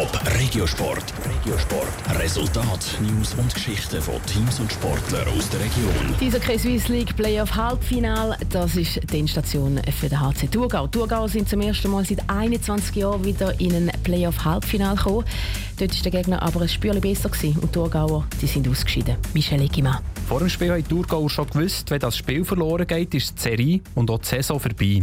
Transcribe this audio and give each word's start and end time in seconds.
Top 0.00 0.18
Regiosport. 0.40 1.12
Regiosport. 1.28 2.18
Resultat, 2.18 2.98
News 3.02 3.34
und 3.34 3.52
Geschichten 3.52 4.00
von 4.00 4.14
Teams 4.24 4.58
und 4.58 4.72
Sportlern 4.72 5.28
aus 5.28 5.50
der 5.50 5.60
Region. 5.60 5.92
Dieser 6.18 6.40
Swiss 6.58 6.88
League 6.88 7.14
Playoff 7.16 7.54
Halbfinal, 7.54 8.34
das 8.48 8.76
ist 8.76 8.98
die 9.12 9.18
Endstation 9.18 9.78
für 10.00 10.08
den 10.08 10.18
HC 10.18 10.48
Thurgau. 10.50 10.86
Thurgau 10.86 11.28
sind 11.28 11.50
zum 11.50 11.60
ersten 11.60 11.90
Mal 11.90 12.06
seit 12.06 12.20
21 12.30 12.96
Jahren 12.96 13.22
wieder 13.26 13.60
in 13.60 13.74
ein 13.74 13.90
Playoff 14.02 14.42
Halbfinal 14.42 14.96
gekommen. 14.96 15.26
Dort 15.78 15.94
war 15.94 16.02
der 16.02 16.12
Gegner 16.12 16.40
aber 16.40 16.62
ein 16.62 16.68
Spürchen 16.70 17.02
besser 17.02 17.28
gewesen 17.28 17.58
und 17.60 17.68
die 17.68 17.72
Thurgauer 17.72 18.26
die 18.40 18.46
sind 18.46 18.66
ausgeschieden. 18.68 19.16
Michel 19.34 19.60
Eggimann. 19.60 19.98
Vor 20.26 20.38
dem 20.38 20.48
Spiel 20.48 20.70
haben 20.70 20.82
die 20.82 20.88
Thurgauer 20.88 21.28
schon 21.28 21.46
gewusst, 21.46 21.90
wenn 21.90 22.00
das 22.00 22.16
Spiel 22.16 22.42
verloren 22.46 22.86
geht, 22.86 23.12
ist 23.12 23.36
die 23.36 23.42
Serie 23.42 23.80
und 23.94 24.10
auch 24.10 24.20
die 24.20 24.28
Saison 24.28 24.58
vorbei. 24.58 25.02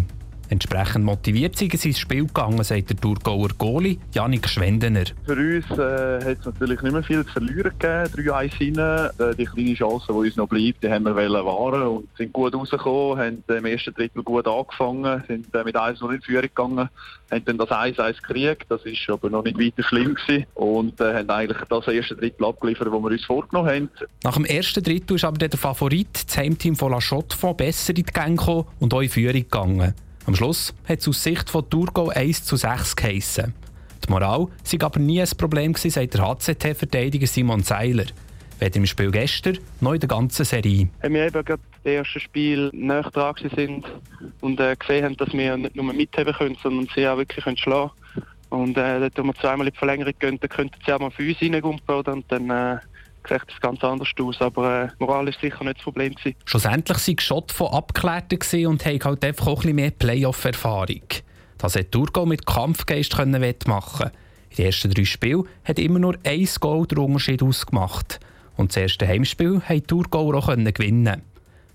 Entsprechend 0.49 1.03
motiviert 1.03 1.57
sind 1.57 1.77
sie 1.77 1.89
ins 1.89 1.99
Spiel 1.99 2.25
gegangen, 2.25 2.63
sagt 2.63 2.89
der 2.89 2.97
Thurgauer 2.97 3.49
Goalie 3.57 3.97
Janik 4.13 4.47
Schwendener. 4.47 5.03
Für 5.25 5.33
uns 5.33 5.65
äh, 5.71 6.25
hat 6.25 6.39
es 6.39 6.45
natürlich 6.45 6.81
nicht 6.81 6.93
mehr 6.93 7.03
viel 7.03 7.25
zu 7.25 7.33
verlieren 7.33 7.73
gegeben, 7.77 8.29
3-1 8.29 8.79
rein. 8.79 9.09
Äh, 9.19 9.35
die 9.35 9.45
kleine 9.45 9.73
Chance, 9.73 10.05
die 10.07 10.13
uns 10.13 10.35
noch 10.37 10.47
bleibt, 10.47 10.83
die 10.83 10.89
haben 10.89 11.03
wir 11.03 11.15
wahren 11.15 11.81
und 11.83 12.07
sind 12.17 12.31
gut 12.31 12.55
rausgekommen, 12.55 13.19
haben 13.19 13.43
im 13.47 13.65
ersten 13.65 13.93
Drittel 13.93 14.23
gut 14.23 14.47
angefangen, 14.47 15.23
sind 15.27 15.53
äh, 15.53 15.63
mit 15.63 15.75
1 15.75 15.99
noch 15.99 16.11
in 16.11 16.21
Führung 16.21 16.43
gegangen, 16.43 16.89
haben 17.29 17.45
dann 17.45 17.57
das 17.57 17.69
1-1 17.69 18.21
gekriegt, 18.21 18.65
das 18.69 18.85
ist 18.85 19.09
aber 19.09 19.29
noch 19.29 19.43
nicht 19.43 19.59
weiter 19.59 19.83
schlimm 19.83 20.15
gewesen 20.15 20.45
und 20.53 20.99
äh, 21.01 21.13
haben 21.13 21.29
eigentlich 21.29 21.57
das 21.69 21.87
erste 21.87 22.15
Drittel 22.15 22.45
abgeliefert, 22.45 22.87
das 22.87 22.93
wir 22.93 23.11
uns 23.11 23.25
vorgenommen 23.25 23.69
haben. 23.69 23.89
Nach 24.23 24.35
dem 24.35 24.45
ersten 24.45 24.81
Drittel 24.81 25.15
ist 25.15 25.25
aber 25.25 25.37
der 25.37 25.57
Favorit, 25.57 26.25
das 26.27 26.37
Heimteam 26.37 26.75
von 26.75 26.91
La 26.91 26.99
Chaux-de-Fonds, 26.99 27.57
besser 27.57 27.89
in 27.89 27.95
die 27.95 28.03
Gänge 28.03 28.37
gekommen 28.37 28.65
und 28.79 28.93
auch 28.93 29.01
in 29.01 29.09
Führung 29.09 29.33
gegangen. 29.33 29.93
Am 30.27 30.35
Schluss 30.35 30.73
hat 30.89 30.99
es 30.99 31.07
aus 31.07 31.23
Sicht 31.23 31.49
von 31.49 31.69
Thurgau 31.69 32.09
1 32.09 32.43
zu 32.43 32.57
6 32.57 32.97
geheissen. 32.97 33.53
Die 34.05 34.11
Moral 34.11 34.47
sei 34.61 34.77
aber 34.81 34.99
nie 34.99 35.21
ein 35.21 35.29
Problem 35.37 35.71
gewesen, 35.71 35.89
sagt 35.89 36.15
der 36.15 36.27
HCT-Verteidiger 36.27 37.25
Simon 37.25 37.63
Seiler. 37.63 38.03
Weder 38.59 38.75
im 38.75 38.85
Spiel 38.85 39.09
gestern 39.09 39.57
noch 39.79 39.93
in 39.93 40.01
der 40.01 40.09
ganzen 40.09 40.43
Serie. 40.43 40.89
Wenn 40.99 41.13
wir 41.13 41.27
eben 41.27 41.45
gerade 41.45 41.61
das 41.81 41.93
erste 41.93 42.19
Spiel 42.19 42.69
näher 42.73 43.03
dran 43.03 43.35
sind 43.55 43.85
und 44.41 44.59
äh, 44.59 44.75
gesehen 44.75 45.05
haben, 45.05 45.15
dass 45.15 45.31
wir 45.31 45.55
nicht 45.55 45.77
nur 45.77 45.93
mitheben 45.93 46.33
können, 46.33 46.57
sondern 46.61 46.89
sie 46.93 47.07
auch 47.07 47.15
wirklich 47.15 47.45
können 47.45 47.55
schlagen 47.55 47.91
können. 48.13 48.25
Und 48.49 48.77
äh, 48.77 48.99
dort, 48.99 49.25
wir 49.25 49.33
zweimal 49.35 49.67
in 49.67 49.73
die 49.73 49.79
Verlängerung 49.79 50.13
gehen, 50.19 50.39
dann 50.41 50.49
könnten 50.49 50.77
sie 50.85 50.91
auch 50.91 50.99
mal 50.99 51.09
für 51.09 51.25
uns 51.25 51.41
reingumpen 51.41 51.95
und 51.95 52.25
dann 52.27 52.49
äh, 52.49 52.79
sieht 53.27 53.41
es 53.47 53.59
ganz 53.61 53.83
anders 53.83 54.09
aus. 54.19 54.41
Aber 54.41 54.83
äh, 54.83 54.89
Moral 54.99 55.27
ist 55.27 55.39
sicher 55.39 55.63
nicht 55.63 55.77
das 55.77 55.83
Problem. 55.83 56.13
Gewesen. 56.15 56.35
Schlussendlich 56.45 57.07
waren 57.07 57.19
Schott 57.19 57.51
von 57.51 57.67
Abgeklärten 57.67 58.67
und 58.67 58.85
haben 58.85 58.99
halt 59.03 59.25
einfach 59.25 59.47
auch 59.47 59.57
ein 59.57 59.61
bisschen 59.61 59.75
mehr 59.75 59.91
Playoff-Erfahrung. 59.91 61.03
Das 61.57 61.75
hat 61.75 61.91
Thurgau 61.91 62.25
mit 62.25 62.45
Kampfgeist 62.45 63.17
wettmachen. 63.17 64.11
In 64.51 64.55
den 64.57 64.65
ersten 64.67 64.91
drei 64.91 65.05
Spielen 65.05 65.47
hat 65.63 65.79
immer 65.79 65.99
nur 65.99 66.15
ein 66.23 66.47
Goal 66.59 66.87
den 66.87 66.99
Unterschied 66.99 67.41
ausgemacht. 67.43 68.19
Und 68.55 68.71
das 68.71 68.77
erste 68.77 69.07
Heimspiel 69.07 69.61
konnte 69.65 69.83
Thurgau 69.83 70.33
auch 70.33 70.47
gewinnen. 70.55 71.21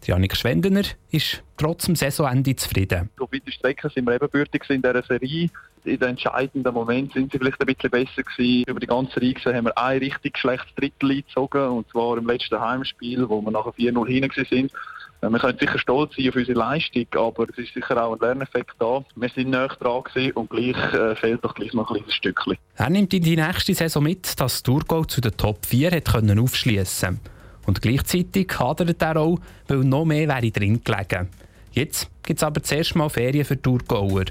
Janik 0.05 0.37
Schwendener 0.37 0.83
ist 1.11 1.43
trotz 1.63 1.87
dem 1.87 1.95
Saisonende 1.95 2.57
zufrieden. 2.57 3.09
Auf 3.21 3.33
weite 3.33 3.53
Strecken 3.53 3.91
sind 3.91 4.07
wir 4.07 4.15
ebenbürtig 4.15 4.63
in 4.69 4.83
dieser 4.83 5.03
Serie. 5.05 5.49
In 5.85 5.99
den 5.99 6.11
entscheidenden 6.11 6.75
Momenten 6.75 7.13
sind 7.13 7.33
sie 7.33 7.39
vielleicht 7.39 7.61
ein 7.61 7.67
bisschen 7.67 7.91
besser 7.91 8.23
gewesen. 8.23 8.65
Über 8.67 8.81
die 8.81 8.87
ganze 8.87 9.21
Reihe 9.21 9.57
haben 9.57 9.67
wir 9.67 9.79
ein 9.79 9.99
richtig 9.99 10.39
schlechtes 10.39 10.75
Drittel 10.75 11.11
eingezogen, 11.11 11.69
und 11.69 11.89
zwar 11.91 12.19
im 12.19 12.27
letzten 12.27 12.61
Heimspiel, 12.61 13.29
wo 13.29 13.41
wir 13.41 13.51
nachher 13.53 13.73
4-0 13.73 14.07
hinten 14.09 14.45
sind. 14.45 14.73
Wir 15.21 15.39
können 15.39 15.57
sicher 15.57 15.79
stolz 15.79 16.17
sein 16.17 16.29
auf 16.31 16.35
unsere 16.35 16.59
Leistung, 16.59 17.07
aber 17.13 17.47
es 17.49 17.57
ist 17.57 17.75
sicher 17.75 18.05
auch 18.05 18.15
ein 18.15 18.19
Lerneffekt 18.19 18.75
da. 18.81 19.05
Wir 19.15 19.29
sind 19.29 19.51
näher 19.51 19.69
dran 19.69 20.03
und 20.35 20.51
gleich 20.51 20.77
äh, 20.95 21.15
fehlt 21.15 21.45
doch 21.45 21.55
gleich 21.55 21.73
noch 21.75 21.89
ein 21.89 21.97
kleines 21.97 22.15
Stückchen. 22.15 22.57
Er 22.75 22.91
nimmt 22.91 23.15
in 23.15 23.23
die 23.23 23.37
nächste 23.37 23.73
Saison 23.73 24.03
mit, 24.03 24.41
dass 24.41 24.65
Thurgau 24.65 25.05
zu 25.05 25.21
den 25.21 25.37
Top 25.37 25.65
4 25.65 25.93
hat 25.93 26.07
können 26.07 26.41
aufschliessen 26.41 27.21
Und 27.67 27.81
gleichzeitig 27.81 28.49
hadert 28.59 29.01
er 29.01 29.17
auch, 29.17 29.39
weil 29.69 29.79
noch 29.79 30.05
mehr 30.05 30.27
wäre 30.27 30.51
drin 30.51 30.83
gelegen. 30.83 31.29
Jetzt 31.73 32.09
gibt 32.23 32.41
es 32.41 32.45
aber 32.45 32.63
zuerst 32.63 32.95
mal 32.95 33.09
Ferien 33.09 33.45
für 33.45 33.61
Thurgauer. 33.61 34.25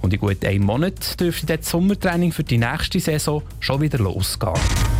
Und 0.00 0.12
in 0.12 0.20
gut 0.20 0.44
einem 0.44 0.64
Monat 0.64 1.18
dürfte 1.18 1.56
das 1.56 1.70
Sommertraining 1.70 2.32
für 2.32 2.44
die 2.44 2.58
nächste 2.58 3.00
Saison 3.00 3.42
schon 3.60 3.80
wieder 3.80 3.98
losgehen. 3.98 4.54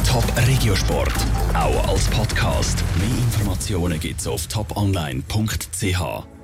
Top 0.07 0.25
Regiosport, 0.47 1.15
auch 1.55 1.89
als 1.89 2.09
Podcast. 2.09 2.83
Mehr 2.99 3.19
Informationen 3.19 4.01
gibt 4.01 4.21
es 4.21 4.27
auf 4.27 4.47
toponline.ch. 4.49 6.38